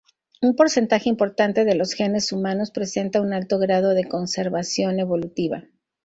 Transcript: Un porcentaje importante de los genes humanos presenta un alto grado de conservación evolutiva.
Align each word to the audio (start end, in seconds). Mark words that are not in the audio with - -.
Un 0.41 0.55
porcentaje 0.55 1.09
importante 1.09 1.63
de 1.63 1.75
los 1.75 1.93
genes 1.93 2.31
humanos 2.31 2.71
presenta 2.71 3.21
un 3.21 3.33
alto 3.33 3.59
grado 3.59 3.89
de 3.91 4.09
conservación 4.09 4.99
evolutiva. 4.99 5.65